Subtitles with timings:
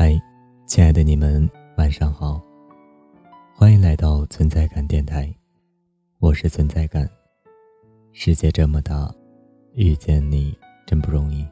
[0.00, 0.16] 嗨，
[0.64, 2.40] 亲爱的你们，晚上好！
[3.52, 5.28] 欢迎来到存在感电台，
[6.20, 7.10] 我是存在感。
[8.12, 9.12] 世界这么大，
[9.74, 10.56] 遇见你
[10.86, 11.44] 真不容易。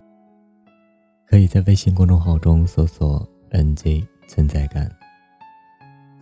[1.27, 4.89] 可以在微信公众号中搜索 “nj 存在感”，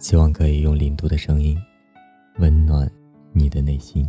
[0.00, 1.54] 希望可以用零度的声音
[2.38, 2.91] 温暖
[3.34, 4.09] 你的内心。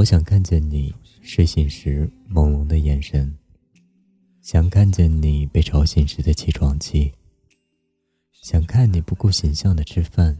[0.00, 3.36] 我想看见你睡醒时朦胧的眼神，
[4.40, 7.12] 想看见你被吵醒时的起床气，
[8.32, 10.34] 想看你不顾形象的吃饭，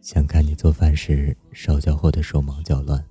[0.00, 3.04] 想看你做饭时烧焦后的手忙脚乱，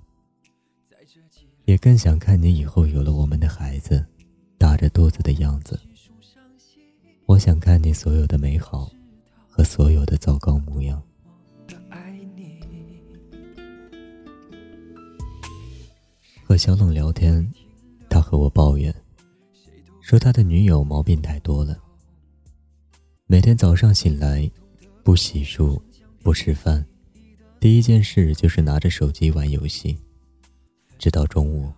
[1.66, 4.02] 也更想看你以后有了我们的孩子，
[4.56, 5.78] 大着肚子的样子。
[7.26, 8.90] 我想看你所有的美好
[9.50, 11.02] 和所有的糟糕模样。
[16.54, 17.44] 和小冷聊天，
[18.08, 18.94] 他和我抱怨，
[20.00, 21.76] 说他的女友毛病太多了。
[23.26, 24.48] 每天早上醒来，
[25.02, 25.82] 不洗漱，
[26.22, 26.86] 不吃饭，
[27.58, 29.98] 第一件事就是拿着手机玩游戏，
[30.96, 31.72] 直到中午，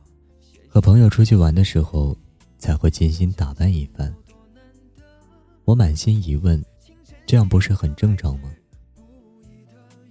[0.68, 2.14] 和朋友出去玩的时候，
[2.58, 4.14] 才会精心打扮一番。
[5.64, 6.62] 我满心疑问，
[7.24, 8.50] 这样不是很正常吗？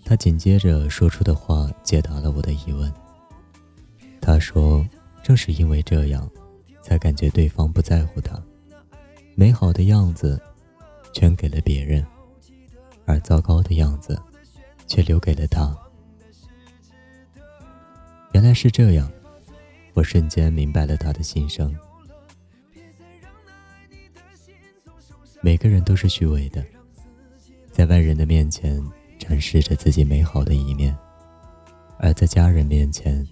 [0.04, 2.92] 他紧接着说出的话解答了我的疑问。
[4.26, 4.84] 他说
[5.22, 6.28] ：“正是因为这样，
[6.82, 8.42] 才感觉对方不在乎他，
[9.36, 10.42] 美好的样子
[11.14, 12.04] 全给了别人，
[13.06, 14.20] 而糟糕的样子
[14.88, 15.78] 却留给了他。
[18.32, 19.08] 原来是这样，
[19.94, 21.72] 我瞬间明白了他的心声。
[25.40, 26.66] 每个人都是虚伪的，
[27.72, 28.84] 在外人的面前
[29.20, 30.98] 展示着自己美好的一面，
[32.00, 33.24] 而在家人面前。”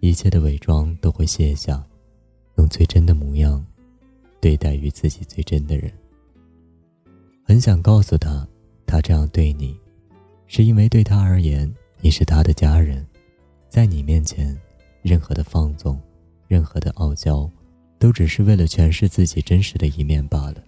[0.00, 1.84] 一切的伪装都会卸下，
[2.56, 3.64] 用最真的模样
[4.40, 5.92] 对待与自己最真的人。
[7.44, 8.46] 很想告诉他，
[8.86, 9.78] 他这样对你，
[10.46, 13.06] 是因为对他而言，你是他的家人，
[13.68, 14.58] 在你面前，
[15.02, 16.00] 任何的放纵，
[16.48, 17.48] 任何的傲娇，
[17.98, 20.64] 都只是为了诠释自己真实的一面罢了。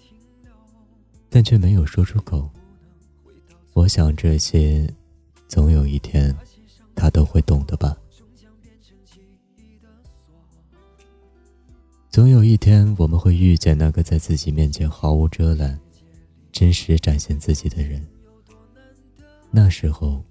[1.31, 2.51] 但却没有说出口。
[3.73, 4.87] 我想这些，
[5.49, 6.37] 总有一天，
[6.95, 7.97] 他都会懂的吧。
[12.13, 15.81] 总有一天，我们会遇见那个在自己面前毫无遮拦、
[16.53, 18.07] 真实展现自己的人。
[19.51, 20.23] 那时候，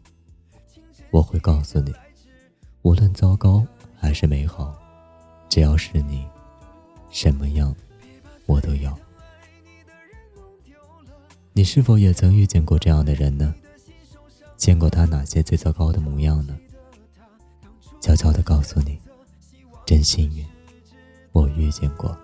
[1.09, 1.91] 我会告诉你，
[2.83, 3.65] 无论糟糕
[3.99, 4.79] 还是美好，
[5.49, 6.23] 只要是你，
[7.09, 7.75] 什么样，
[8.45, 8.95] 我都要。
[11.51, 13.55] 你是否也曾遇见过这样的人呢？
[14.55, 16.55] 见过他哪些最糟糕的模样呢？
[17.99, 18.99] 悄悄的告诉你，
[19.83, 20.45] 真幸运。
[21.31, 22.17] 我遇见过。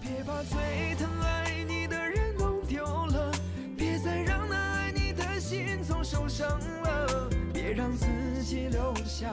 [0.00, 3.32] 别把最疼爱你的人弄丢了
[3.76, 6.48] 别再让那爱你的心总受伤
[6.82, 8.06] 了别让自
[8.42, 9.32] 己留下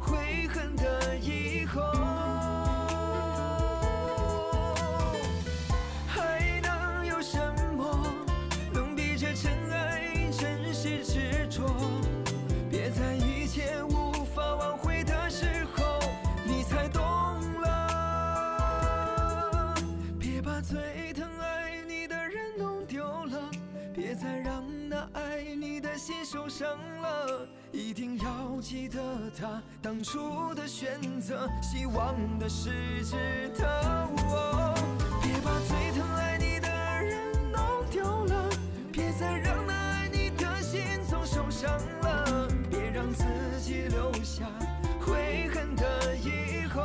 [0.00, 1.80] 悔恨的以后
[24.88, 26.68] 那爱你的心受伤
[27.00, 29.00] 了，一定要记得
[29.38, 34.08] 他当初的选择，希望的是值得。
[35.22, 36.68] 别把最疼爱你的
[37.02, 37.60] 人弄
[37.90, 38.50] 丢了，
[38.92, 41.70] 别再让那爱你的心总受伤
[42.00, 43.24] 了，别让自
[43.60, 44.46] 己留下
[45.00, 46.82] 悔恨的以后。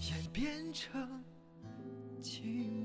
[0.00, 1.22] 演变成
[2.22, 2.77] 寂寞。